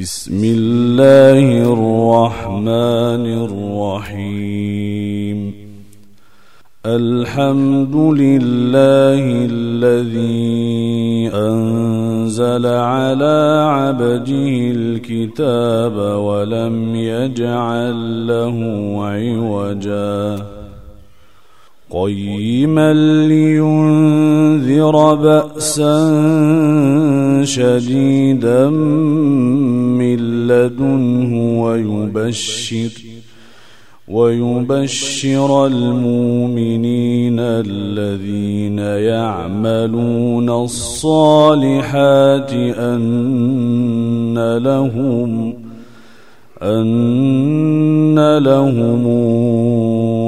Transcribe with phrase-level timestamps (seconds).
[0.00, 3.26] بسم الله الرحمن
[4.04, 5.54] الرحيم.
[6.86, 18.56] الحمد لله الذي أنزل على عبده الكتاب ولم يجعل له
[19.00, 20.55] عوجا.
[21.90, 22.92] قيما
[23.28, 25.94] لينذر بأسا
[27.44, 30.16] شديدا من
[30.48, 32.90] لدنه ويبشر
[34.08, 45.65] ويبشر المؤمنين الذين يعملون الصالحات أن لهم
[46.62, 49.06] أن لهم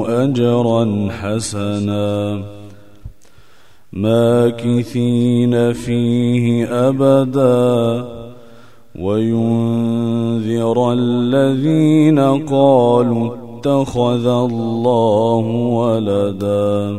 [0.08, 2.42] أجرا حسنا.
[3.92, 8.04] ماكثين فيه أبدا
[9.00, 16.98] وينذر الذين قالوا اتخذ الله ولدا.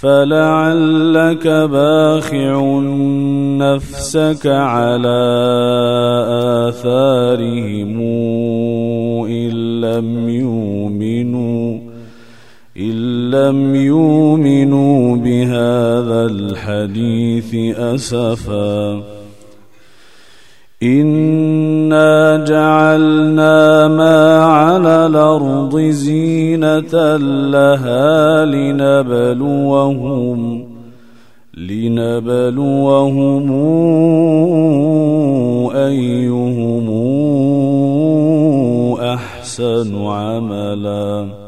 [0.00, 2.80] فلعلك باخع
[3.58, 5.22] نفسك على
[6.68, 8.00] آثارهم
[9.26, 11.78] إن لم يؤمنوا
[12.78, 19.17] إن لم يؤمنوا بهذا الحديث أسفا.
[20.82, 27.16] إنا جعلنا ما على الأرض زينة
[27.50, 29.88] لها لنبلوهم
[31.56, 33.52] لنبلوهم
[35.74, 36.88] أيهم
[39.00, 41.47] أحسن عملا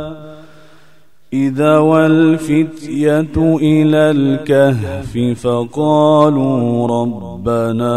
[1.33, 7.95] إذا والفتية إلى الكهف فقالوا ربنا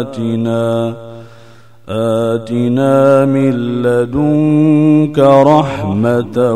[0.00, 0.94] آتنا
[1.88, 6.54] آتنا من لدنك رحمة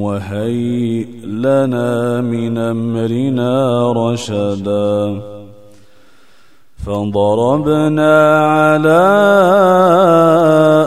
[0.00, 5.29] وهيئ لنا من أمرنا رشدا.
[6.86, 9.00] فضربنا على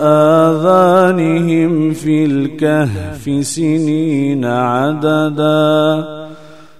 [0.03, 6.03] آذانهم في الكهف سنين عددا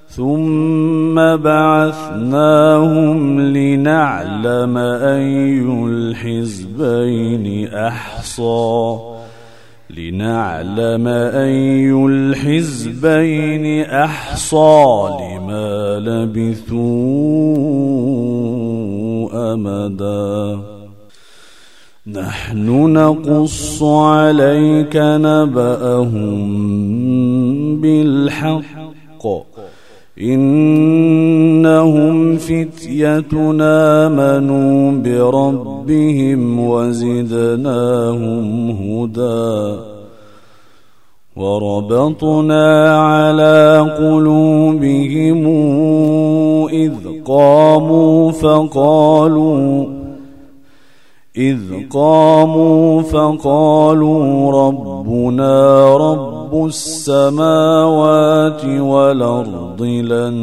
[0.10, 8.98] ثم بعثناهم لنعلم أي الحزبين أحصى.
[9.90, 15.10] لنعلم أي الحزبين أحصى.
[15.22, 17.54] لما لبثوا
[19.34, 20.60] أمدا.
[22.08, 26.22] نحن نقص عليك نبأهم
[27.82, 29.26] بالحق.
[30.22, 32.08] إنهم
[32.38, 39.93] فتيتنا آمنوا بربهم وزدناهم هدى.
[41.36, 45.48] وربطنا على قلوبهم
[46.70, 46.94] إذ
[47.26, 49.86] قاموا فقالوا
[51.38, 60.36] إذ قاموا فقالوا ربنا رب السماوات والأرض لن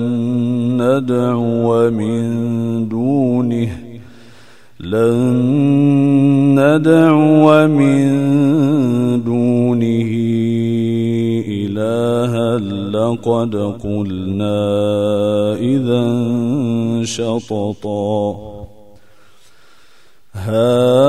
[0.83, 3.90] ندعو من دونه.
[4.85, 8.11] لن ندعو من
[9.25, 10.11] دونه
[11.49, 12.59] إلها
[12.91, 14.61] لقد قلنا
[15.61, 16.05] إذا
[17.05, 18.37] شططا.
[20.35, 21.01] هؤلاء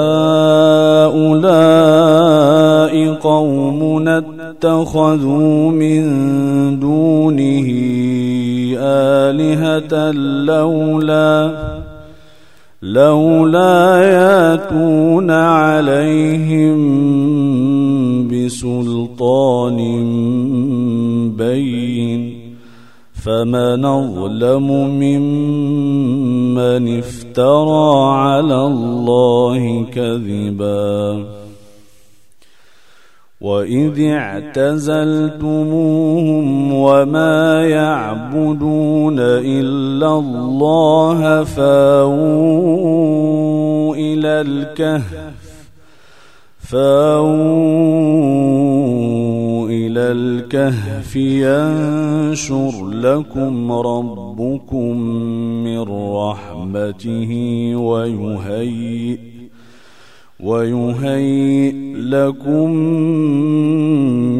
[3.14, 6.04] قوم اتخذوا من
[6.80, 7.68] دونه
[8.80, 10.12] آلهة
[10.46, 11.52] لولا
[12.82, 16.82] لولا ياتون عليهم
[18.28, 19.78] بسلطان
[21.38, 22.42] بين
[23.14, 24.68] فمن أظلم
[25.00, 26.58] ممن
[27.00, 31.26] افترى على الله كذبا
[33.42, 35.44] واذ اعتزلتموهم
[36.74, 42.86] وما يعبدون الا الله فاووا
[43.96, 45.32] إلى الكهف
[46.60, 47.32] فاووا
[49.70, 54.98] إلى الكهف ينشر لكم ربكم
[55.64, 55.82] من
[56.16, 57.32] رحمته
[57.76, 59.31] ويهيئ
[60.44, 62.70] ويهيئ لكم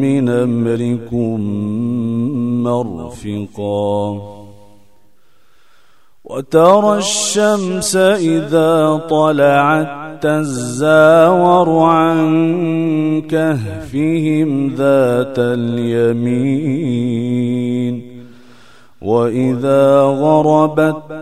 [0.00, 1.40] من أمركم
[2.62, 4.20] مرفقا.
[6.24, 17.12] وترى الشمس إذا طلعت تزاور عن كهفهم ذات اليمين.
[19.02, 21.21] وإذا غربت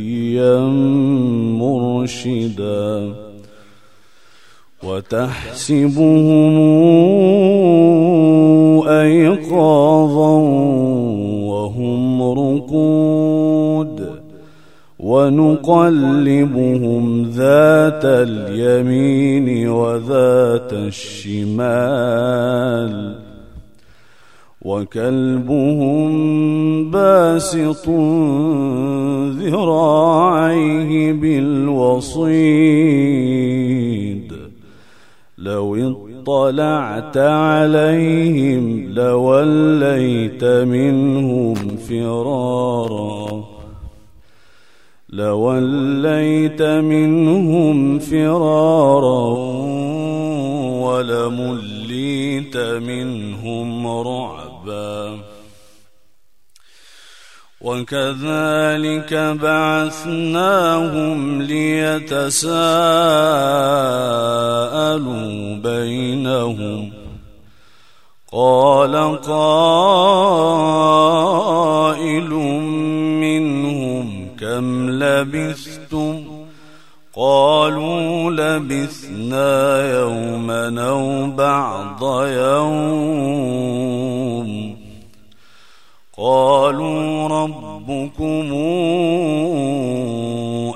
[1.59, 3.13] مرشدا
[4.83, 6.57] وتحسبهم
[8.87, 10.37] أيقاظا
[11.51, 14.09] وهم رقود
[14.99, 22.11] ونقلبهم ذات اليمين وذات الشمال
[24.61, 26.11] وكلبهم
[26.91, 27.89] باسط
[29.39, 32.31] ذراعيه بالوصيد.
[35.37, 41.55] لو اطلعت عليهم لوليت منهم
[41.89, 43.43] فرارا.
[45.09, 49.37] لوليت منهم فرارا
[50.81, 54.40] ولمليت منهم رعبا
[57.61, 62.35] وكذلك بعثناهم ليتساءلوا
[65.55, 66.93] بينهم.
[68.31, 69.49] قال قائل
[73.19, 76.20] منهم كم لبثتم
[77.15, 83.61] قالوا لبثنا يوما أو بعض يوم.
[86.17, 88.51] قالوا ربكم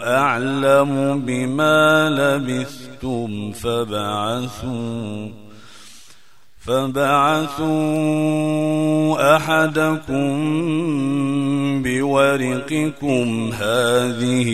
[0.04, 5.28] أعلم بما لبثتم فبعثوا
[6.66, 7.66] فبعثوا
[9.36, 10.36] أحدكم
[11.84, 14.50] بورقكم هذه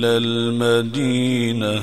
[0.00, 1.82] إلى المدينة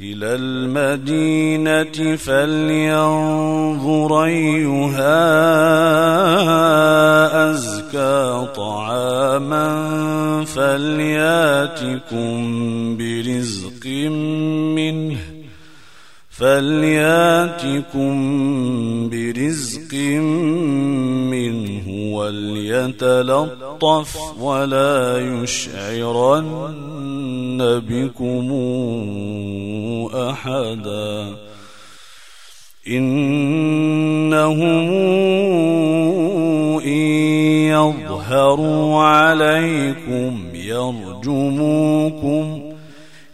[0.00, 5.20] إلى المدينة فلينظر أيها
[7.50, 9.64] أزكى طعاما
[10.44, 12.36] فلياتكم
[12.96, 13.86] برزق
[14.76, 15.31] منه.
[16.42, 18.14] فلياتكم
[19.10, 19.94] برزق
[21.30, 26.42] منه وليتلطف ولا يشعرن
[27.88, 28.48] بكم
[30.14, 31.36] احدا
[32.88, 34.62] انهم
[36.82, 37.02] ان
[37.70, 41.92] يظهروا عليكم يرجموكم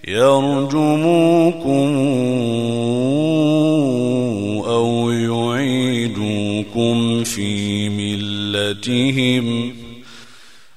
[0.09, 1.91] يرجموكم
[4.69, 9.73] أو يعيدوكم في ملتهم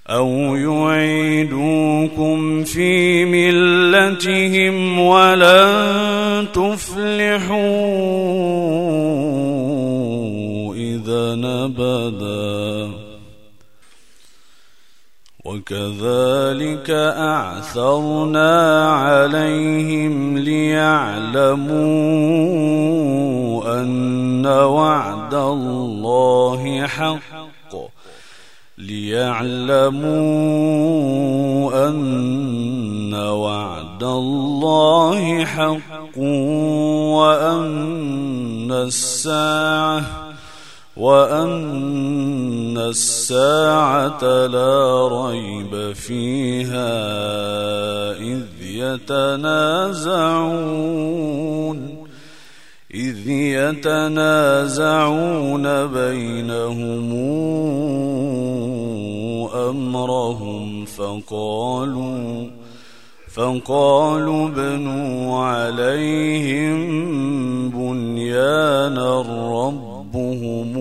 [0.10, 1.84] أو يعيدوكم
[2.64, 7.56] في ملتهم ولن تفلحوا
[10.76, 13.01] إذا نبدا
[15.52, 18.52] وكذلك أعثرنا
[18.92, 21.82] عليهم ليعلموا
[23.82, 27.22] أن وعد الله حق.
[28.78, 30.10] ليعلموا
[31.88, 36.18] أن وعد الله حق
[37.18, 40.31] وأن الساعة
[40.98, 46.92] وأن الساعة لا ريب فيها
[48.20, 50.12] إذ يتنازعون
[52.94, 54.68] إذ يتنازعون
[55.88, 57.12] بينهم
[59.70, 62.48] أمرهم فقالوا
[63.34, 66.80] فقالوا بنوا عليهم
[67.70, 69.22] بنيانا
[70.16, 70.74] ربهم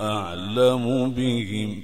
[0.00, 1.82] أعلم بهم.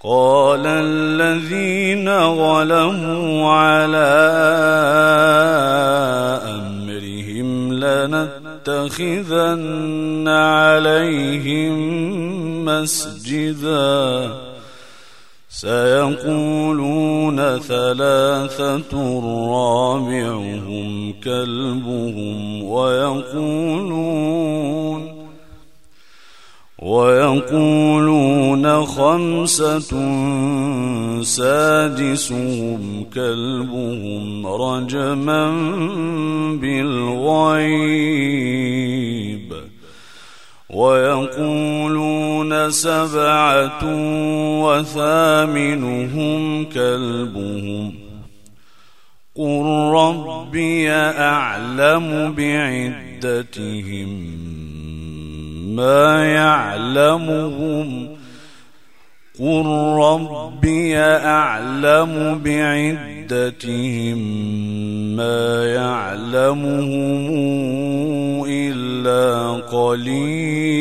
[0.00, 4.12] قال الذين غلموا على
[6.46, 9.08] أمرهم لنتخذن
[10.28, 11.74] عليهم
[12.64, 14.30] مسجدا.
[15.52, 18.92] سيقولون ثلاثة
[19.50, 24.20] رابعهم كلبهم ويقولون
[26.82, 29.90] ويقولون خمسة
[31.22, 35.50] سادسهم كلبهم رجما
[36.60, 38.10] بالغيب
[40.74, 43.80] ويقولون سبعة
[44.62, 47.94] وثامنهم كلبهم.
[49.36, 49.62] قل
[49.94, 54.08] ربي أعلم بعدتهم
[55.76, 58.08] ما يعلمهم.
[59.40, 59.66] قل
[60.00, 64.18] ربي أعلم بعدتهم
[65.16, 67.30] ما يعلمهم.
[69.70, 70.80] قليل.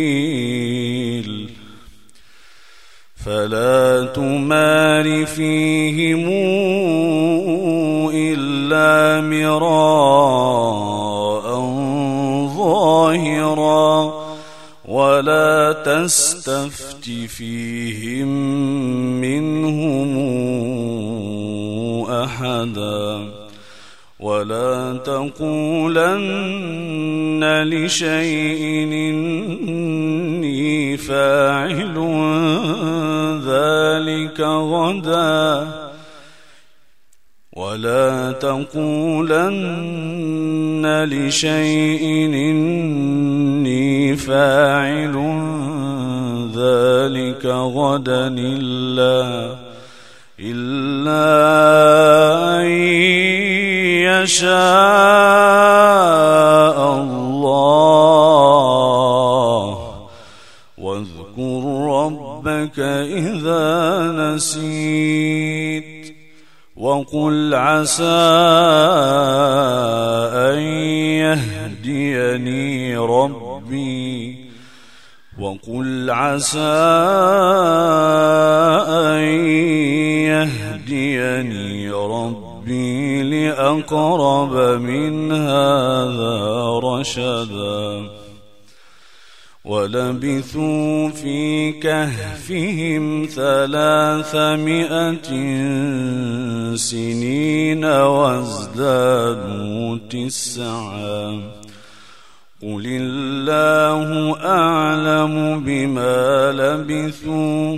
[3.26, 6.30] فلا تمار فيهم
[8.14, 10.70] إلا مراء
[12.58, 14.14] ظاهرا
[14.86, 18.28] ولا تستفت فيهم
[19.22, 20.10] منهم
[22.12, 23.39] أحدا.
[24.20, 26.20] ولا تقولن
[27.44, 31.96] لشيء إني فاعل
[33.48, 35.68] ذلك غدا.
[37.56, 39.84] ولا تقولن
[41.04, 42.04] لشيء
[42.36, 45.16] إني فاعل
[46.56, 49.56] ذلك غدا إلا
[50.40, 51.26] إلا
[52.62, 52.70] أن
[54.24, 54.50] يشاء
[56.96, 57.60] الله.
[60.78, 66.16] واذكر ربك إذا نسيت.
[66.78, 68.04] وقل عسى
[70.34, 70.60] أن
[71.24, 74.50] يهديني ربي.
[75.40, 76.60] وقل عسى
[78.90, 79.24] أن
[80.28, 81.79] يهديني
[83.50, 88.10] ربي لأقرب من هذا رشدا
[89.66, 95.30] ولبثوا في كهفهم ثلاثمائة
[96.76, 101.42] سنين وازدادوا تسعا.
[102.62, 107.78] قل الله أعلم بما لبثوا.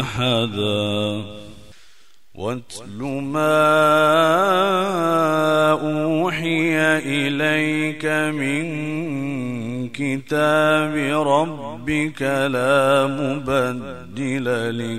[0.00, 1.24] أحدا
[2.34, 3.00] واتل
[3.34, 3.60] ما
[5.70, 8.04] أوحي إليك
[8.40, 8.64] من
[9.88, 10.94] كتاب
[11.26, 14.46] ربك لا مبدل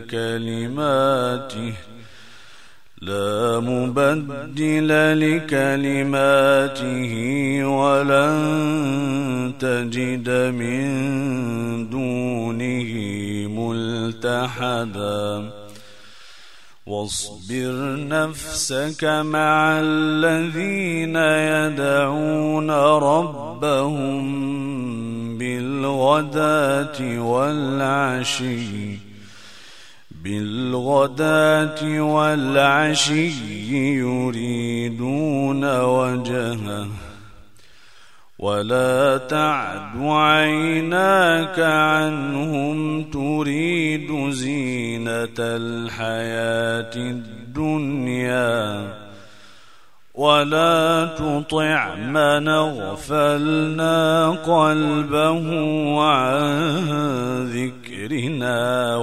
[0.05, 1.73] لكلماته.
[3.05, 4.89] لا مبدل
[5.21, 7.13] لكلماته
[7.65, 8.37] ولن
[9.59, 10.85] تجد من
[11.89, 12.91] دونه
[13.47, 15.25] ملتحدا.
[16.85, 24.25] واصبر نفسك مع الذين يدعون ربهم
[25.37, 28.97] بالغ بالغداة والعشي.
[30.25, 33.31] بالغداة والعشي
[33.97, 36.87] يريدون وجهه.
[38.39, 48.93] ولا تعد عيناك عنهم تريد زينة الحياة الدنيا.
[50.15, 55.47] ولا تطع من اغفلنا قلبه
[56.01, 56.65] عن
[57.45, 58.95] ذكرنا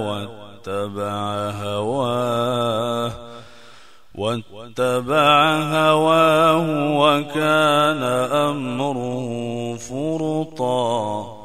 [0.69, 3.13] واتبع هواه
[4.15, 6.67] واتبع هواه
[6.99, 8.03] وكان
[8.33, 11.39] أمره فرطا.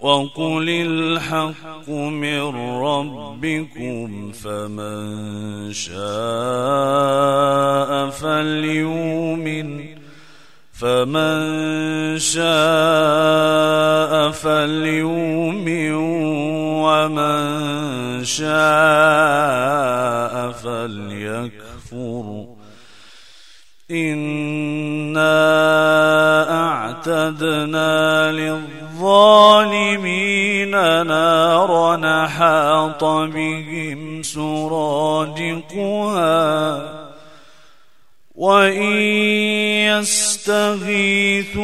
[0.00, 2.40] وقل الحق من
[2.82, 6.00] ربكم فمن شاء
[8.10, 9.99] فليؤمن.
[10.80, 15.92] فمن شاء فليؤمن
[16.84, 18.50] ومن شاء
[20.52, 22.46] فليكفر.
[23.90, 25.36] إنا
[26.66, 29.40] أعتدنا للظالمين
[31.06, 35.40] نارا حاط بهم سرادقها.
[38.40, 38.96] وإن
[40.00, 41.58] يستغيثوا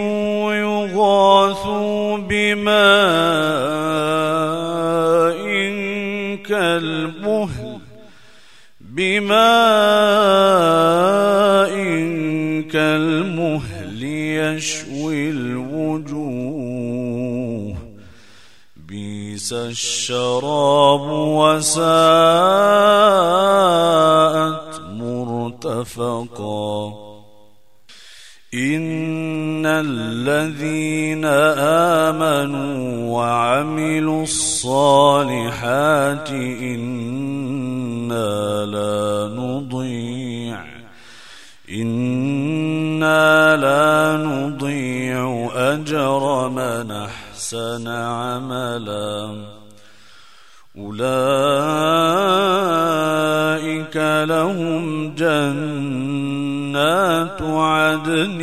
[0.54, 2.66] يغاثوا بماء
[6.44, 7.78] كالمهل
[8.80, 9.36] بماء
[12.72, 16.26] كالمهل يشوي الوجوه.
[18.76, 22.06] بيس الشراب وساءت
[25.66, 26.94] مرتفقا
[28.54, 31.24] إن الذين
[32.04, 35.50] آمنوا وعملوا الصالحات
[36.30, 37.66] إنا
[38.66, 40.64] لا نضيع.
[41.70, 49.55] إنا لا نضيع أجر من أحسن عملا.
[50.78, 50.96] أولئك
[54.28, 56.62] لهم جنات
[57.42, 58.40] عدن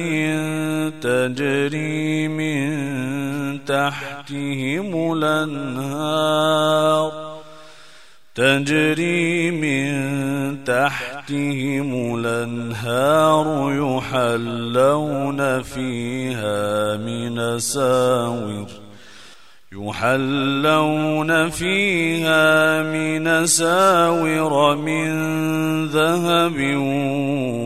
[1.01, 6.53] تجري من تحتهم الأنهار
[8.35, 9.93] تجري من
[10.63, 18.82] تحتهم الأنهار يحلون فيها من ساور
[19.73, 25.07] يحلون فيها من ساور من
[25.87, 26.57] ذهب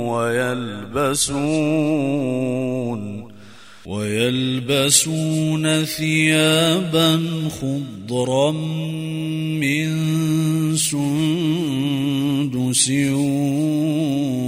[0.07, 1.37] ويلبسون
[3.85, 7.19] ويلبسون ثيابا
[7.61, 8.51] خضرا
[9.61, 9.87] من
[10.75, 12.89] سندس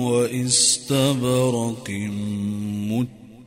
[0.08, 1.90] وإستبرق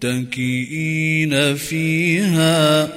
[0.02, 2.88] متكئين فيها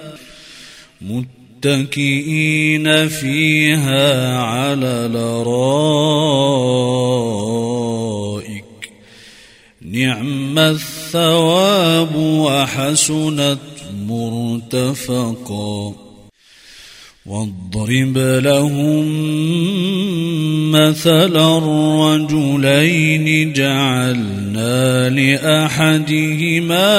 [1.01, 5.85] متكئين فيها على الأرائك.
[9.81, 13.59] نعم الثواب وحسنت
[14.07, 16.04] مرتفقا.
[17.25, 19.05] واضرب لهم
[20.71, 26.89] مثلا الرجلين جعلنا لأحدهما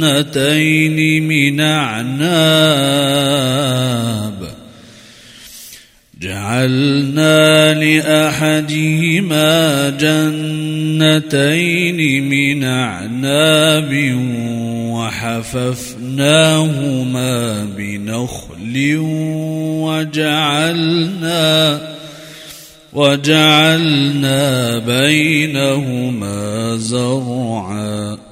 [0.00, 2.30] جنتين من أعناب.
[6.50, 9.50] جعلنا لأحدهما
[9.90, 11.48] جنتين
[12.28, 13.90] من أعناب
[14.90, 16.04] وحففناهما
[17.76, 18.96] بنخل
[19.86, 21.80] وجعلنا
[22.92, 28.29] وجعلنا بينهما زرعا.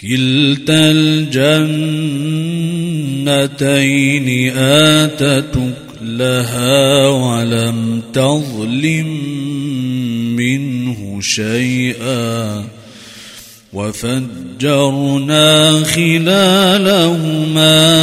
[0.00, 1.76] كلتا الجنتين
[4.56, 5.58] آتت
[6.02, 9.06] لها ولم تظلم
[10.36, 12.64] منه شيئا
[13.72, 17.30] وفجرنا خلالهما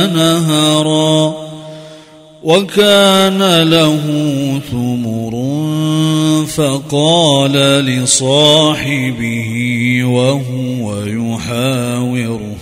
[0.07, 1.46] نهرا
[2.47, 3.99] وكان له
[4.71, 5.33] ثمر
[6.47, 7.51] فقال
[7.85, 9.51] لصاحبه
[10.03, 12.55] وهو يحاوره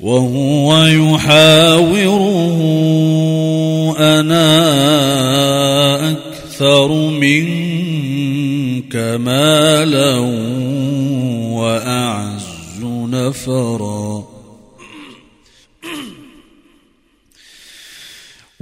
[0.00, 2.58] وهو يحاوره
[3.98, 4.50] أنا
[6.10, 10.18] أكثر منك مالا
[11.50, 14.31] وأعز نفرا.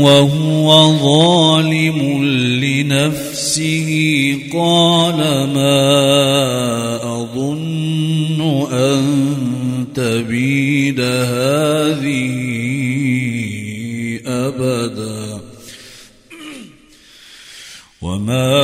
[0.01, 2.23] وهو ظالم
[2.63, 3.89] لنفسه.
[4.53, 5.17] قال
[5.53, 5.85] ما
[7.21, 8.39] أظن
[8.71, 9.03] أن
[9.95, 12.33] تبيد هذه
[14.25, 15.39] أبدا.
[18.01, 18.59] وما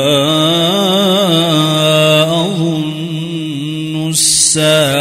[2.46, 5.00] أظن الساعة.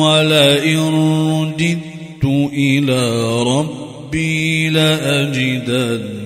[0.00, 3.02] ولئن رددت إلى
[3.42, 6.20] ربي لأجدن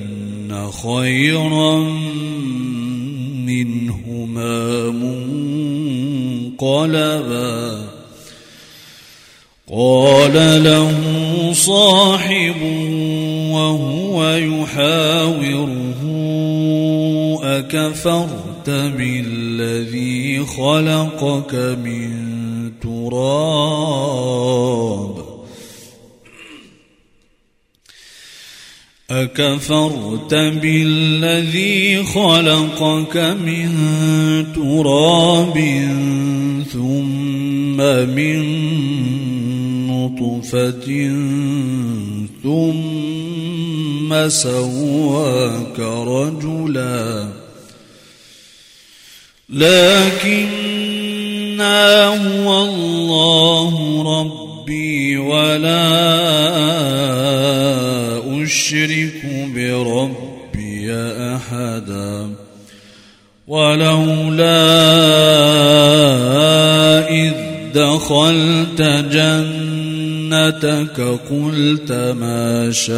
[0.83, 1.79] خيرا
[3.47, 4.91] منهما
[6.61, 7.85] منقلبا.
[9.73, 10.93] قال له
[11.53, 12.63] صاحب
[13.51, 16.03] وهو يحاوره
[17.43, 22.24] أكفرت بالذي خلقك من
[23.15, 25.15] تراب
[29.11, 33.69] أكفرت بالذي خلقك من
[34.55, 35.55] تراب
[36.73, 37.77] ثم
[38.15, 38.41] من
[39.89, 40.87] نطفة
[42.43, 47.29] ثم سواك رجلا.
[49.49, 50.64] لكن
[51.61, 53.75] هو الله
[54.21, 55.85] ربي ولا
[58.43, 59.23] أشرك
[59.55, 60.93] بربي
[61.37, 62.31] أحدا
[63.49, 64.65] ولولا
[67.11, 67.33] إذ
[67.75, 72.95] دخلت جنتك قلت ما شاء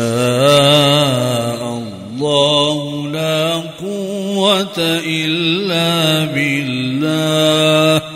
[2.16, 8.15] الله لا قوة إلا بالله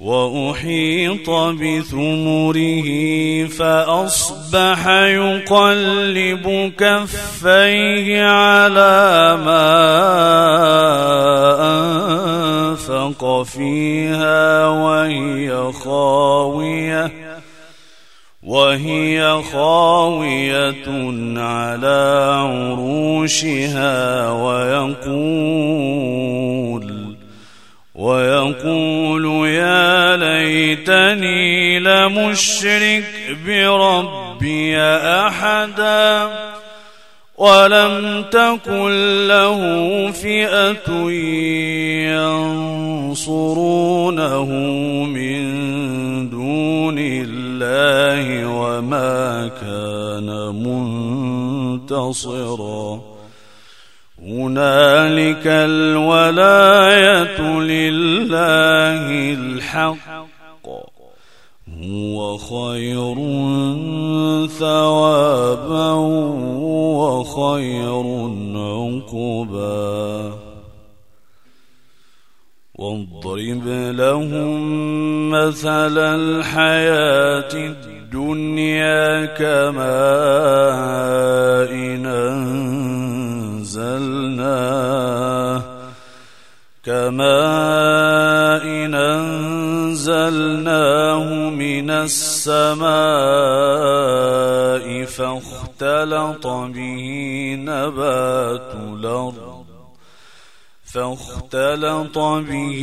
[0.00, 2.88] وأحيط بثمره
[3.46, 9.76] فأصبح يقلب كفيه على ما
[12.76, 17.12] أنفق فيها وهي خاوية
[18.42, 20.88] وهي خاوية
[21.40, 25.96] على عروشها ويقول
[27.96, 33.04] ويقول يا ليتني لمشرك
[33.46, 34.78] بربي
[35.26, 36.28] أحدا
[37.36, 39.60] ولم تكن له
[40.10, 41.10] فئة
[43.16, 44.44] ينصرونه
[45.04, 45.40] من
[46.30, 50.28] دون الله وما كان
[51.84, 53.15] منتصرا
[54.26, 59.96] هنالك الولاية لله الحق.
[61.82, 63.14] هو خير
[64.46, 65.92] ثوابا
[67.02, 68.06] وخير
[68.56, 70.32] عقبا.
[72.74, 79.86] واضرب لهم مثل الحياة الدنيا كماء
[83.76, 85.62] أنزلناه
[86.84, 88.66] كماء
[89.96, 92.86] أنزلناه من السماء
[95.04, 99.66] فاختلط به نبات الأرض
[100.84, 102.82] فاختلط به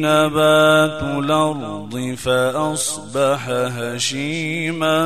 [0.00, 5.04] نبات الأرض فأصبح هشيما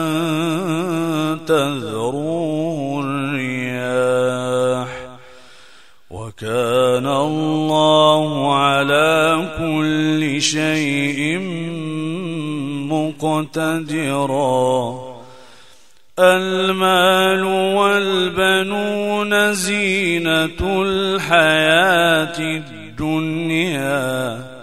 [1.47, 5.08] تذروه الرياح
[6.11, 11.39] وكان الله على كل شيء
[12.89, 15.09] مقتدرا.
[16.19, 17.45] المال
[17.77, 24.58] والبنون زينة الحياة الدنيا.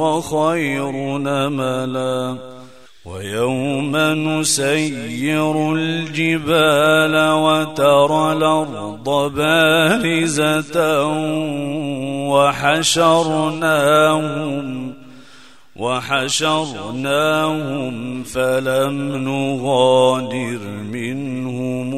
[0.00, 2.36] وخير نملا.
[3.04, 11.06] ويوم نسير الجبال وترى الأرض بارزة
[12.32, 13.44] وحشرناهم
[15.76, 17.14] وحشرناهم
[18.22, 20.62] فلم نغادر
[20.94, 21.90] منهم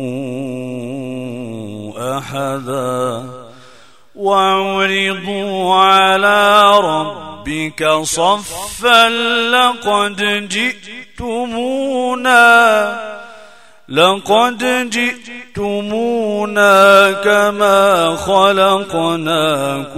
[1.97, 3.25] أحدا.
[4.17, 9.09] وعرضوا على ربك صفا
[9.53, 11.97] لقد جئتمونا
[13.89, 16.73] لقد جئتمونا
[17.13, 19.97] كما خلقناكم.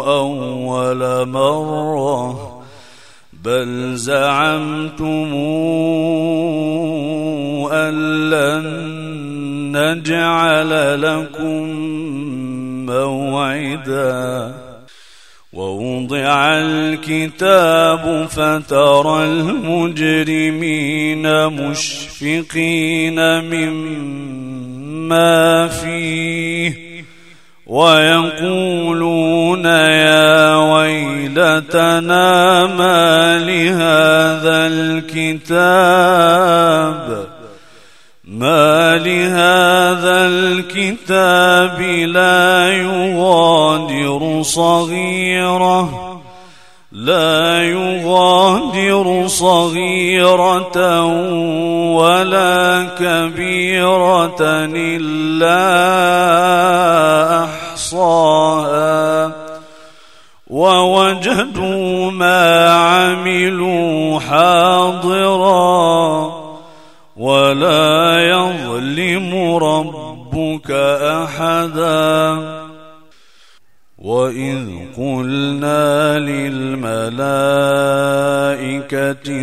[0.00, 2.56] أول مرة
[3.32, 5.34] بل زعمتم
[7.72, 8.66] أن لن
[9.76, 11.70] نجعل لكم
[12.86, 14.54] موعدا.
[15.52, 20.66] ووضع الكتاب فترى المجرمين
[21.46, 24.48] مشفقين مما
[25.68, 26.85] فيه.
[27.66, 32.26] ويقولون يا ويلتنا
[32.66, 36.06] ما لهذا الكتاب؟
[38.24, 46.16] ما لهذا الكتاب لا يغادر صغيره
[46.92, 51.04] لا يغادر صغيرة
[51.94, 54.36] ولا كبيرة
[54.74, 55.56] إلا
[60.56, 65.56] ووجدوا ما عملوا حاضرا
[67.16, 72.56] ولا يظلم ربك أحداً.
[73.98, 76.64] وإذ قلنا للملائكة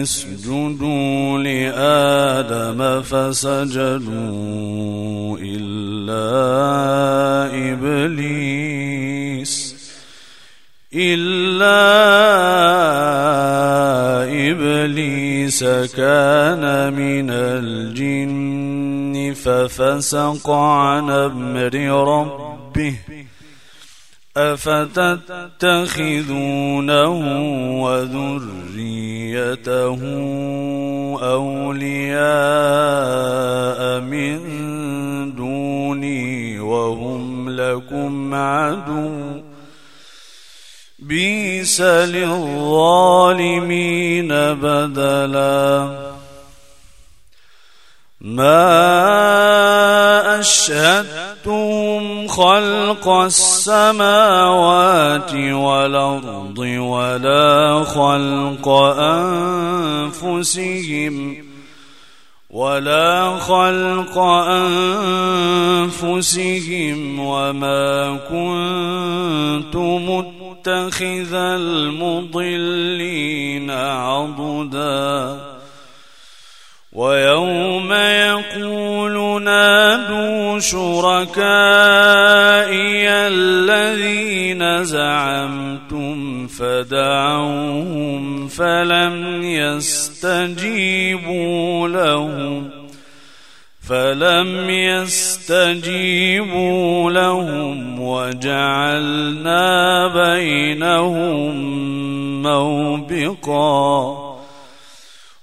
[0.01, 4.17] اسجدوا لآدم فسجدوا
[5.41, 6.29] إلا
[7.71, 8.72] إبليس.
[10.95, 11.83] إلا
[14.51, 15.63] إبليس
[15.97, 21.75] كان من الجن ففسق عن أمر
[22.07, 22.95] ربه
[24.37, 25.49] أفتتخذونه
[27.83, 29.99] وذريته
[31.23, 32.19] أولياء
[33.99, 34.39] من
[35.35, 39.41] دوني وهم لكم عدو
[41.07, 42.63] بيس للظالمين
[44.53, 45.89] بدلا.
[48.21, 48.79] ما
[50.39, 54.13] أشهدتم خلق السماوات
[55.33, 58.67] والأرض ولا خلق
[60.19, 61.43] أنفسهم
[62.49, 64.17] ولا خلق
[65.87, 69.75] أنفسهم وما كنت
[70.67, 75.53] متخذ المضلين عضداً.
[76.93, 81.39] ويوم يقول نادوا شركائي
[83.09, 90.27] الذين زعمتم فدعوهم فلم يستجيبوا
[91.87, 92.72] لهم.
[93.87, 95.91] فلم يستجيبوا
[97.11, 99.63] لهم وجعلنا
[100.07, 101.53] بينهم
[102.41, 104.33] موبقا.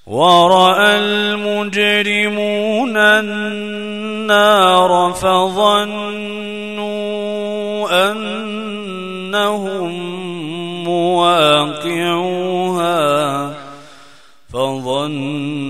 [0.06, 6.80] ورأى المجرمون النار فظنوا
[8.10, 9.92] أنهم
[10.84, 12.30] مواقعوها
[14.52, 15.69] فظنوا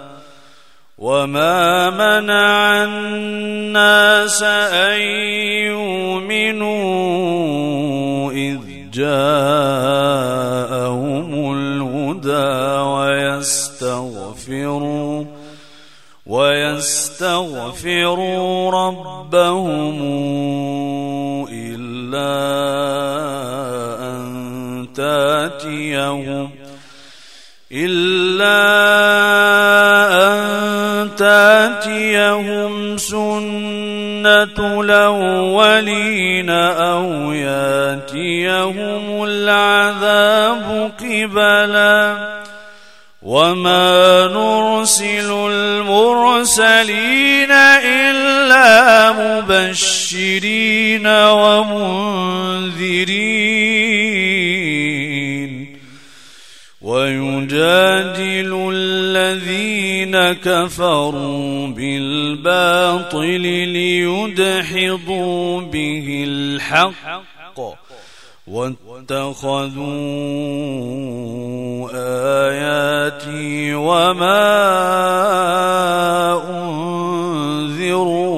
[1.01, 5.01] وما منع الناس أن
[6.61, 6.71] يؤمنوا
[8.31, 8.59] إذ
[8.93, 10.13] جاءهم
[11.57, 12.61] الهدى
[13.41, 15.25] ويستغفروا
[16.25, 17.71] ويستغفروا
[18.71, 19.97] ربهم
[21.49, 22.33] إلا
[24.11, 26.49] أن تاتيهم
[27.71, 28.57] إلا
[29.17, 29.20] أن
[31.81, 42.41] تاتيهم سنة الأولين أو يأتيهم العذاب قبلاً
[43.21, 47.11] وما نرسل المرسلين
[47.51, 52.61] إلا مبشرين ومنذرين
[57.41, 63.41] ويجادل الذين كفروا بالباطل
[63.73, 66.93] ليدحضوا به الحق
[68.47, 69.81] واتخذوا
[72.47, 74.41] آياتي وما
[77.69, 78.31] أنذروا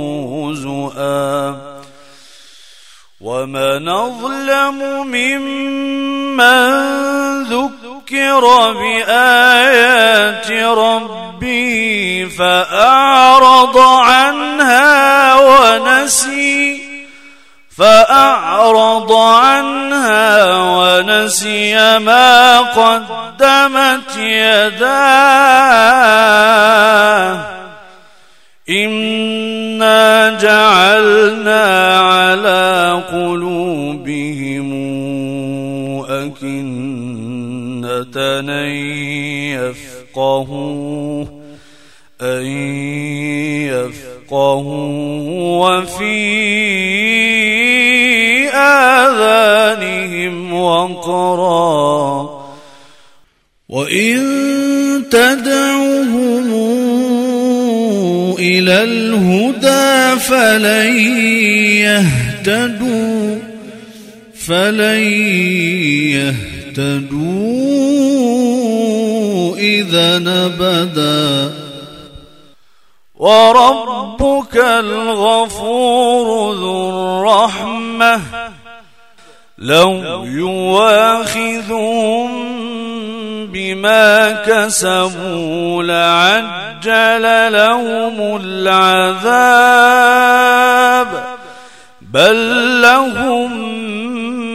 [0.51, 1.73] هزؤا
[3.21, 6.43] ومن أظلم ممن
[7.43, 7.82] ذكر
[8.73, 16.81] بآيات ربه فأعرض عنها ونسي
[17.77, 25.73] فأعرض عنها ونسي ما قدمت يداه.
[28.69, 34.42] إنا جعلنا على قلوبهم
[38.17, 38.49] أن
[40.15, 41.25] يفقهوا
[42.21, 42.45] أن
[43.67, 46.19] يفقهوا وفي
[48.49, 52.29] آذانهم وقرا.
[53.69, 54.19] وإن
[55.11, 56.53] تدعوهم
[58.39, 60.97] إلى الهدى فلن
[61.81, 63.39] يهتدوا
[64.35, 65.03] فلن
[66.13, 67.62] يهتدوا
[69.95, 71.51] إذا
[73.15, 78.21] وربك الغفور ذو الرحمة.
[79.57, 82.29] لو يواخذهم
[83.51, 90.03] بما كسبوا لعجل لهم العذاب.
[92.01, 93.72] بل لهم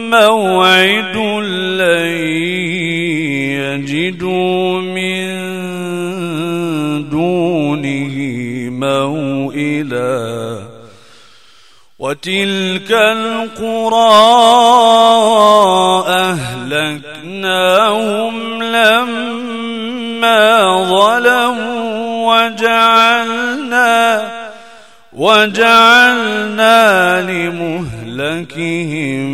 [0.09, 1.17] موعد
[1.77, 2.07] لن
[3.59, 5.29] يجدوا من
[8.69, 10.59] موئلا.
[11.99, 13.99] وتلك القرى
[17.27, 17.83] أهلكناهم
[18.63, 20.39] لما
[20.83, 21.89] ظلموا
[22.35, 24.29] وجعلنا
[25.13, 26.79] وجعلنا
[28.19, 29.29] لمهلكهم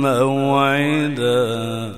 [0.00, 1.94] موعداً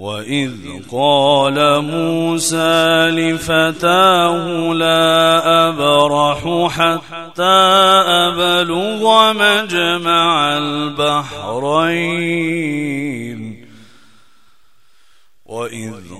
[0.00, 0.52] وإذ
[0.92, 7.60] قال موسى لفتاه لا أبرح حتى
[8.08, 12.20] أبلغ مجمع البحرين
[15.46, 16.19] وإذ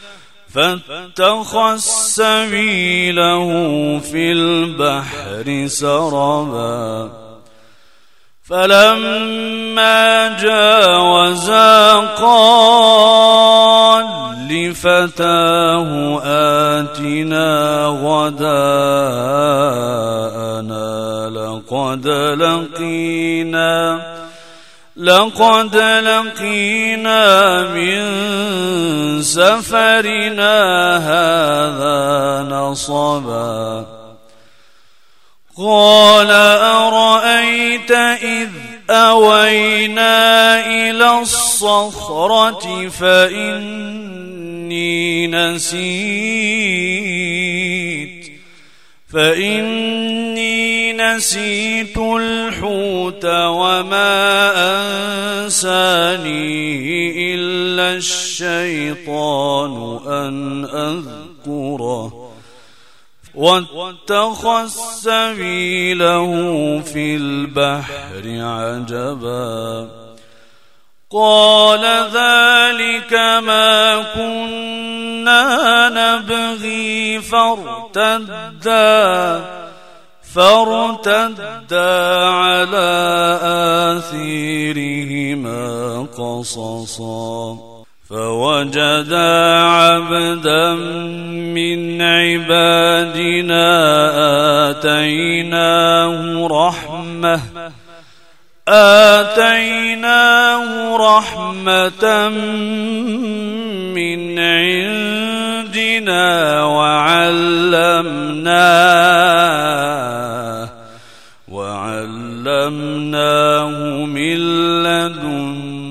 [0.53, 3.49] فاتخذ سبيله
[3.99, 7.09] في البحر سربا.
[8.43, 14.05] فلما جاوزا قال
[14.49, 18.51] لفتاه آتنا غداءنا
[21.29, 24.01] لقد لقينا
[25.01, 28.01] لقد لقينا من
[29.21, 30.57] سفرنا
[30.97, 33.85] هذا نصبا.
[35.57, 36.31] قال
[36.61, 37.91] أرأيت
[38.21, 38.49] إذ
[38.89, 44.17] أوينا إلى الصخرة فإني
[45.27, 45.81] نسيت.
[49.13, 54.53] فإني نسيت الحوت وما
[55.45, 62.31] أنساني إلا الشيطان أن أذكره
[63.35, 64.67] واتخذ
[65.01, 66.29] سبيله
[66.79, 69.89] في البحر عجبا.
[71.11, 71.83] قال
[72.13, 73.97] ذلك ما
[75.21, 78.81] كنا نبغي فارتدا
[80.35, 81.91] فارتدا
[82.25, 82.89] على
[84.01, 85.61] آثيرهما
[86.17, 87.57] قصصا.
[88.09, 90.73] فوجدا عبدا
[91.55, 93.67] من عبادنا
[94.69, 97.39] آتيناه رحمة.
[98.67, 100.61] آتيناه
[100.97, 102.29] رحمة
[103.97, 106.25] من عندنا
[106.63, 108.21] وعلمناه
[111.47, 112.85] وعلمناه
[114.05, 114.37] من
[114.83, 115.81] لدنا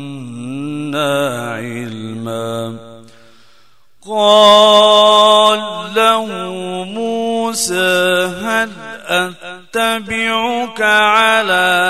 [1.54, 2.76] علما.
[4.08, 5.60] قال
[5.94, 6.26] له
[6.84, 8.70] موسى هل
[9.06, 11.89] أتبعك على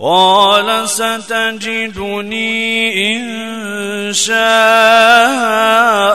[0.00, 2.52] قال ستجدني
[3.16, 3.22] إن
[4.12, 4.36] شاء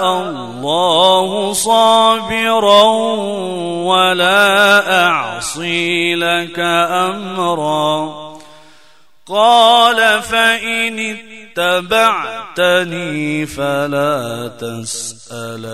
[0.03, 2.83] الله صابرا
[3.83, 8.27] ولا أعصي لك أمرا.
[9.27, 11.15] قال فإن
[11.57, 15.65] اتبعتني فلا تسألني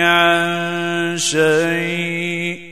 [0.00, 2.71] عن شيء.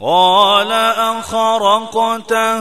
[0.00, 0.72] قال
[1.12, 2.58] أخرقتها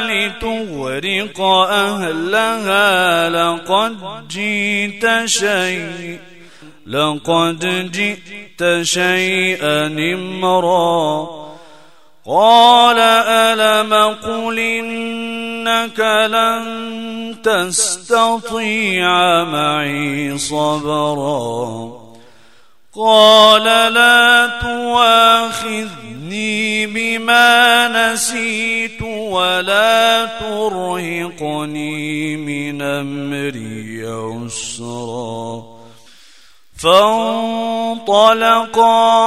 [0.00, 3.98] لتغرق أهلها لقد
[4.28, 6.18] جئت شيء
[6.86, 11.28] لقد جئت شيئا إمرا
[12.26, 16.00] قال ألم قل إنك
[16.30, 19.04] لن تستطيع
[19.44, 22.01] معي صبرا؟
[22.94, 26.06] قال لا تواخذني
[26.86, 35.62] بما نسيت ولا ترهقني من أمري عسرا
[38.02, 38.44] فانطلقا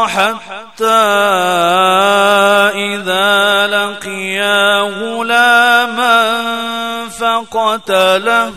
[0.07, 0.86] حتى
[2.76, 6.36] إذا لقيا غلاما
[7.09, 8.53] فقتله.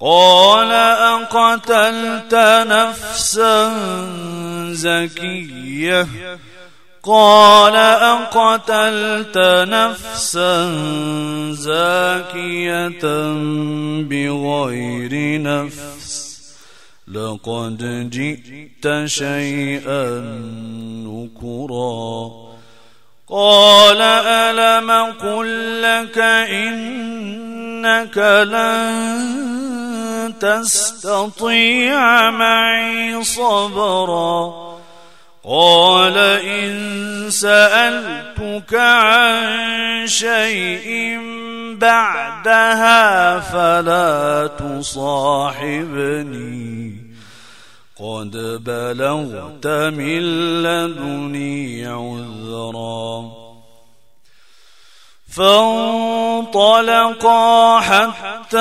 [0.00, 2.34] قال أقتلت
[2.68, 3.72] نفسا
[4.72, 6.06] زكية.
[7.02, 9.38] قال أقتلت
[9.68, 10.72] نفسا
[11.52, 13.04] زاكية
[14.02, 16.26] بغير نفس.
[17.08, 20.20] لقد جئت شيئا
[21.06, 22.30] نكرا.
[23.28, 26.18] قال ألم قل لك
[26.48, 28.18] إنك
[28.48, 29.85] لن
[30.28, 34.66] تستطيع معي صبرا
[35.44, 41.18] قال إن سألتك عن شيء
[41.80, 46.16] بعدها فلا تصاحبني
[47.96, 48.30] قد
[48.64, 50.22] بلغت من
[50.62, 53.45] لدني عذرا
[56.46, 57.30] فانطلقا
[57.80, 58.58] حتى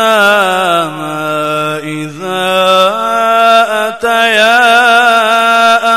[1.84, 2.56] إذا
[3.88, 4.60] أتيا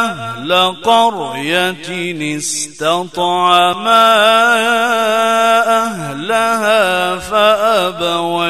[0.04, 4.14] أهل قرية استطعما
[5.84, 8.46] أهلها فأبوا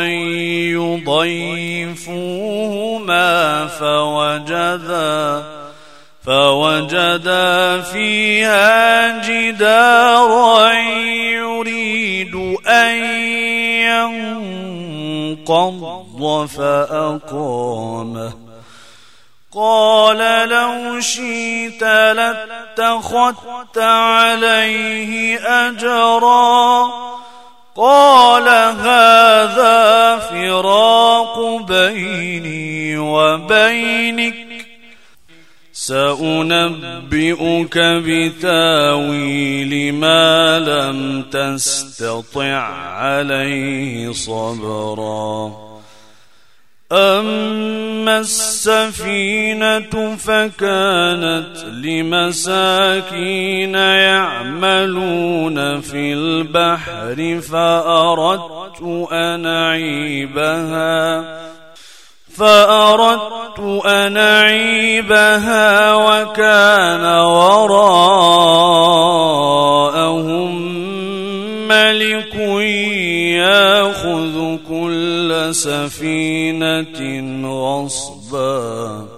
[1.96, 5.57] يضيفوهما فوجدا
[6.28, 10.72] فوجدا فيها جدارا
[11.32, 12.34] يريد
[12.66, 12.96] أن
[15.46, 18.32] ينقض فأقامه.
[19.54, 26.90] قال لو شئت لاتخذت عليه أجرا.
[27.76, 28.48] قال
[28.78, 34.47] هذا فراق بيني وبينك.
[35.88, 42.60] سأنبئك بتاويل ما لم تستطع
[42.92, 45.68] عليه صبرا.
[46.92, 58.82] أما السفينة فكانت لمساكين يعملون في البحر فأردت
[59.12, 61.24] أن أعيبها.
[62.38, 67.98] فأردت أن أعيبها وكان وراءهم
[71.68, 72.34] ملك
[73.34, 77.00] يأخذ كل سفينة
[77.48, 79.17] غصباً.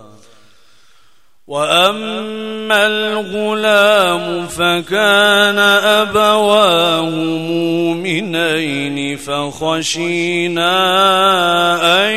[1.51, 7.11] واما الغلام فكان ابواه
[7.51, 10.73] مؤمنين فخشينا
[12.07, 12.15] ان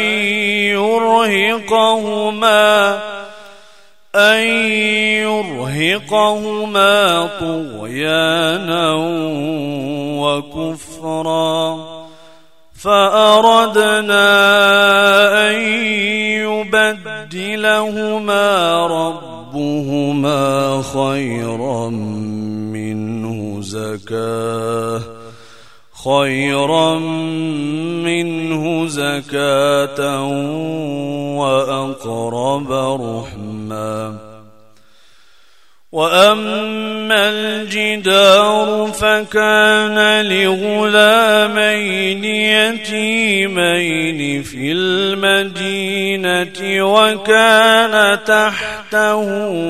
[0.77, 2.63] يرهقهما
[4.15, 4.43] ان
[5.25, 6.93] يرهقهما
[7.39, 8.93] طغيانا
[10.21, 11.92] وكفرا
[12.83, 14.27] فأردنا
[15.49, 15.55] أن
[17.31, 18.47] يبدلهما
[18.87, 20.41] ربهما
[20.81, 21.89] خيرا
[22.75, 25.01] منه زكاة
[26.03, 26.99] خيرا
[28.03, 29.99] منه زكاة
[31.39, 32.71] وأقرب
[33.01, 34.32] رحما
[35.93, 42.23] وأما الجدار فكان لغلامين
[42.65, 46.53] يتيمين في المدينة
[46.85, 49.25] وكان تحته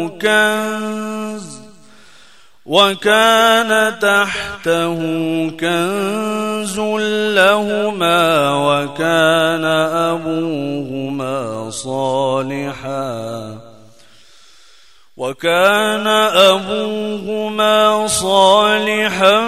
[0.08, 1.60] كنز
[2.66, 4.96] وكان تحته
[5.60, 6.80] كنز
[7.36, 9.66] لهما وكان
[10.16, 13.63] أبوهما صالحا
[15.18, 19.42] وكان أبوهما صالحا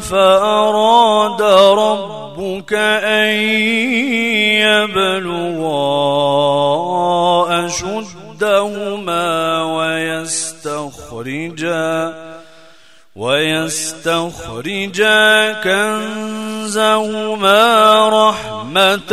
[0.00, 1.42] فأراد
[1.78, 2.72] ربك
[3.04, 3.34] أن
[4.64, 5.76] يبلغا
[7.66, 9.28] أشدهما
[9.76, 11.90] ويستخرجا
[13.16, 15.20] ويستخرجا
[15.52, 17.58] كنزهما
[18.08, 19.12] رحمة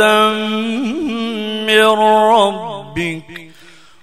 [1.66, 1.84] من
[2.32, 3.47] ربك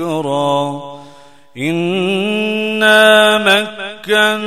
[0.00, 1.00] ذكرا.
[1.56, 4.46] إنا مكنا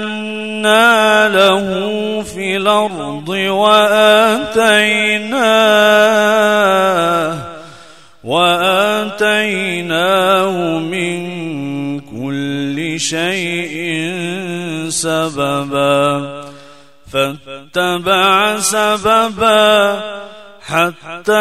[1.29, 1.67] له
[2.21, 4.63] في الأرض وآتيناه
[8.23, 9.59] وآتيناه
[10.79, 11.19] من
[11.99, 14.09] كل شيء
[14.89, 16.43] سببا
[17.11, 20.01] فاتبع سببا
[20.63, 21.33] حتى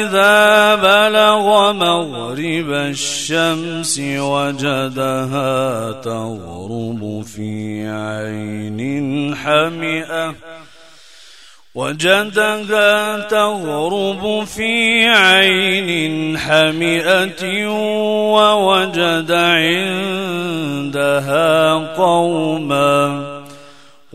[0.00, 10.34] إذا بلغ مغرب الشمس وجدها تغرب في عين حمئة.
[11.74, 17.66] وجدها تغرب في عين حمئة
[18.32, 20.54] ووجد عندها
[21.96, 23.35] قوماً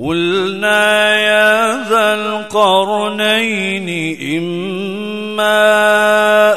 [0.01, 3.89] قلنا يا ذا القرنين
[4.37, 5.61] إما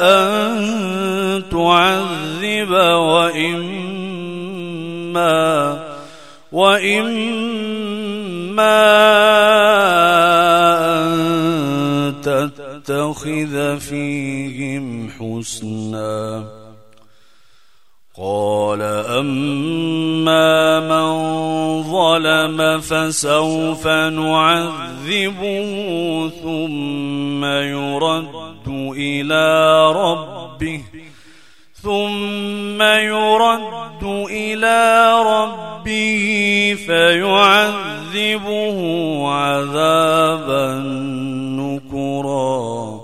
[0.01, 0.33] أن
[1.51, 3.85] تعذب وإما
[6.53, 7.35] وإما
[10.87, 16.45] أن تتخذ فيهم حسنا
[18.17, 18.83] قال
[19.19, 25.71] أما من ظلم فسوف نعذبه
[26.43, 29.47] ثم يرد إلى
[29.93, 30.81] ربه
[31.83, 36.27] ثم يرد إلى ربه
[36.87, 38.79] فيعذبه
[39.29, 40.75] عذابا
[41.59, 43.04] نكرا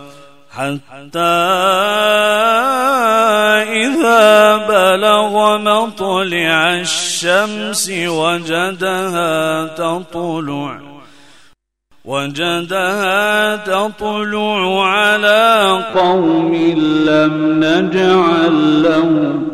[0.51, 1.19] حتى
[3.71, 10.79] إذا بلغ مطلع الشمس وجدها تطلع
[12.05, 16.55] وجدها تطلع على قوم
[17.07, 19.47] لم نجعل لهم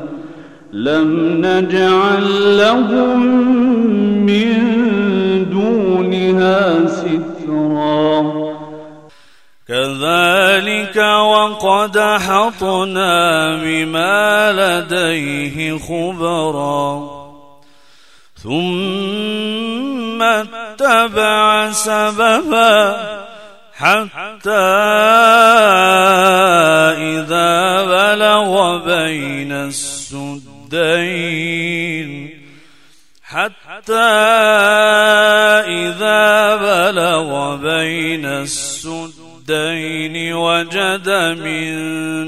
[0.71, 3.19] لم نجعل لهم
[4.25, 4.49] من
[5.49, 8.47] دونها سترا.
[9.67, 17.17] كذلك وقد حطنا بما لديه خبرا.
[18.43, 22.95] ثم اتبع سببا
[23.73, 24.51] حتى
[26.97, 31.07] إذا بلغ بين السدين.
[33.23, 33.93] حتى
[35.67, 38.66] إذا بلغ بين السدين
[39.49, 41.71] الدين وجد من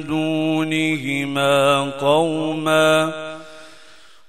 [0.07, 3.13] دونهما قوما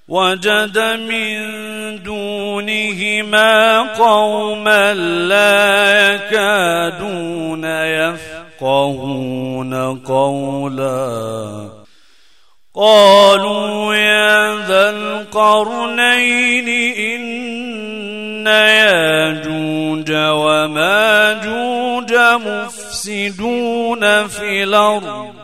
[0.08, 7.64] وجد من دونهما قوما لا يكادون
[8.60, 11.68] يفقهون قولا
[12.74, 16.68] قالوا يا ذا القرنين
[16.98, 21.70] إن ياجوج وماجوج
[23.00, 25.34] مفسدون في الأرض.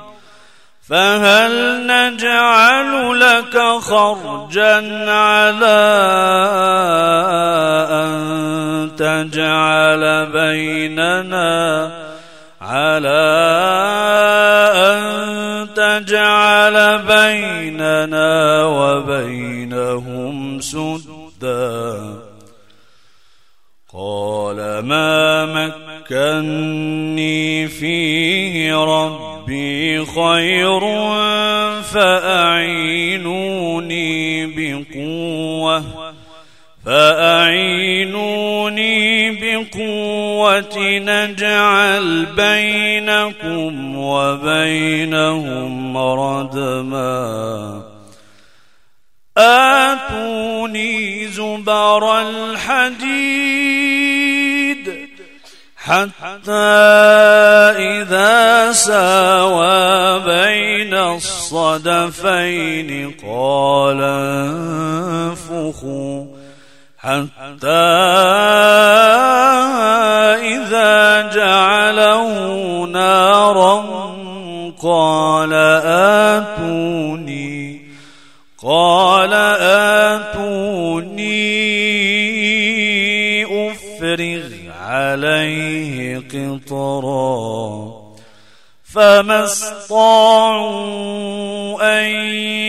[0.88, 5.82] فهل نجعل لك خرجا على
[7.90, 11.90] أن تجعل بيننا
[12.60, 13.26] على
[14.76, 22.16] أن تجعل بيننا وبينهم سدا؟
[23.92, 25.46] قال ما
[26.10, 30.80] مكني فيه ربي خير
[31.82, 33.26] فأعينوني
[34.46, 35.84] بقوة
[36.86, 47.82] فأعينوني بقوة نجعل بينكم وبينهم ردما
[49.38, 54.15] آتوني زبر الحديد
[55.86, 56.52] حتى
[57.78, 62.90] إذا ساوى بين الصدفين
[63.22, 64.00] قال
[65.30, 66.26] انفخوا
[66.98, 67.86] حتى
[70.42, 72.30] إذا جعله
[72.86, 73.76] نارا
[74.82, 75.52] قال
[76.34, 77.86] آتوني
[78.62, 79.65] قال آتوني
[85.16, 87.92] عليه قطرا
[88.84, 90.76] فما استطاعوا
[91.98, 92.04] أن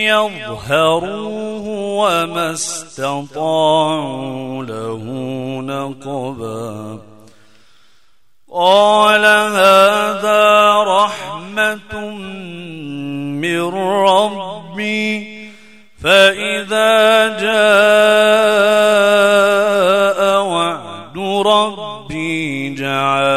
[0.08, 3.84] يظهروه وما استطاعوا
[4.64, 5.02] له
[5.60, 6.98] نقبا
[8.52, 12.00] قال هذا رحمة
[13.44, 13.68] من
[14.04, 15.38] ربي
[16.02, 19.37] فإذا جاء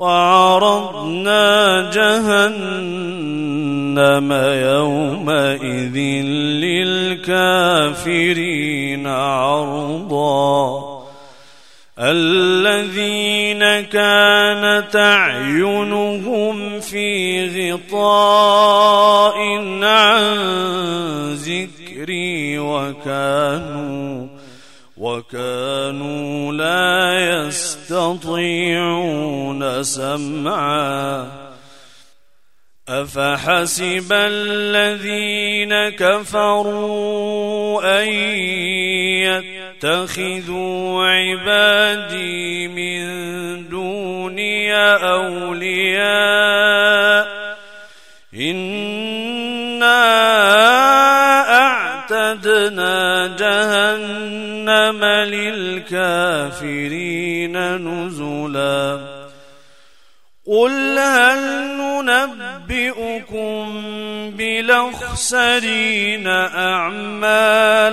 [0.00, 3.12] وعرضنا جهنم
[4.72, 5.96] يومئذ
[7.36, 11.00] للكافرين عرضا.
[11.98, 19.36] الذين كانت أعينهم في غطاء
[19.84, 20.34] عن
[21.34, 24.26] ذكري وكانوا
[25.00, 27.16] وكانوا لا
[27.48, 28.82] يستطيعون
[29.82, 31.26] سمعا.
[32.88, 38.08] أفحسب الذين كفروا أن
[39.80, 43.00] يتخذوا عبادي من
[43.68, 46.60] دوني أولياء
[48.34, 49.00] إِنَّا
[54.90, 55.04] جهنم
[56.24, 56.76] للكافرين
[57.76, 59.00] نزلا
[60.46, 61.38] قل هل
[62.02, 63.72] ننبئكم
[64.38, 66.26] بلخسرين
[66.56, 67.90] أعمالا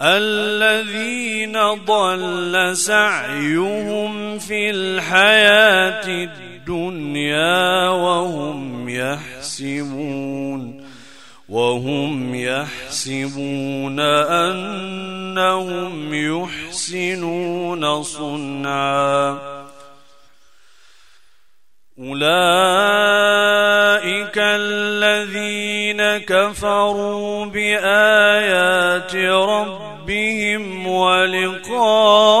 [0.00, 10.81] الذين ضل سعيهم في الحياة الدنيا وهم يحسبون
[11.52, 19.38] وهم يحسبون أنهم يحسنون صنعا.
[21.98, 22.32] أولئك
[24.38, 32.32] الذين كفروا بآيات ربهم ولقائه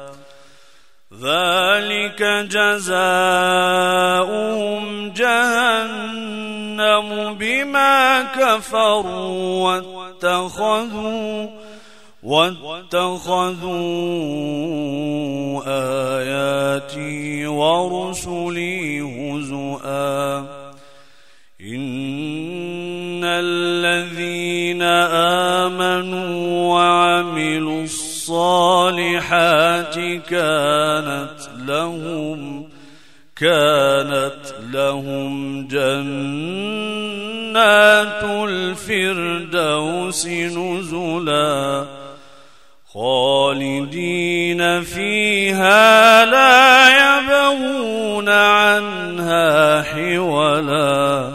[1.23, 2.85] ذلك جزاؤهم
[5.11, 9.83] جهنم بما كفروا
[10.23, 11.64] واتخذوا
[12.25, 13.63] واتخذوا
[15.67, 20.39] آياتي ورسلي هزؤا.
[21.61, 24.83] إن الذين
[25.63, 29.95] آمنوا وعملوا الصالحات
[30.29, 32.69] كانت لهم
[33.37, 36.25] كانت لهم جنات
[38.25, 42.04] الفردوس نزلاً.
[42.95, 51.31] خالدين فيها لا يبغون عنها حولا.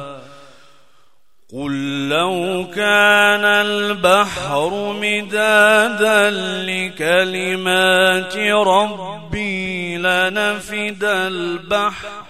[1.53, 6.29] قل لو كان البحر مدادا
[6.65, 12.28] لكلمات ربي لنفد البحر.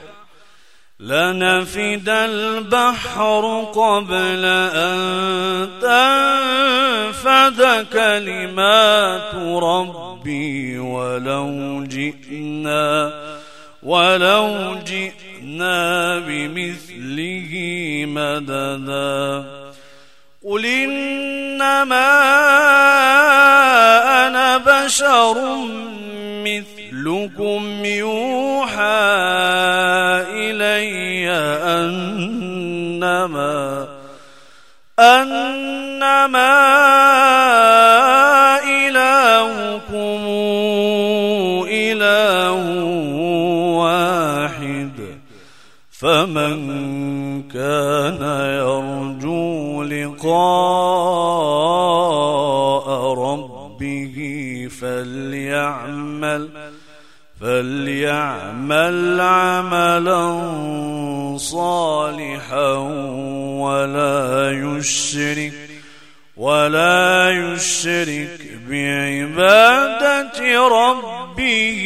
[0.99, 4.45] لنفد البحر قبل
[4.75, 4.99] أن
[5.81, 13.11] تنفد كلمات ربي ولو جئنا
[13.83, 17.53] ولو جئنا بمثله
[18.07, 19.45] مددا.
[20.43, 22.09] قل إنما
[24.27, 25.57] أنا بشر
[26.99, 28.79] مثلكم يوحى
[30.35, 31.29] إلي
[31.79, 33.47] أنما
[34.99, 36.59] أنما
[38.63, 40.21] إلهكم
[41.71, 42.83] إله
[43.79, 44.91] واحد
[45.91, 46.59] فمن
[47.49, 48.21] كان
[48.59, 51.29] يرجو لقاء
[53.13, 54.17] ربه
[54.81, 56.49] فليعمل
[57.41, 60.47] فليعمل عملا
[61.37, 62.73] صالحا
[63.63, 65.53] ولا يشرك
[66.37, 71.81] ولا يشرك بعبادة ربه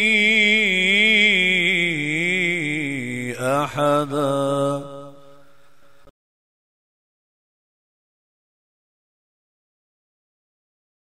[3.39, 4.92] أحدا.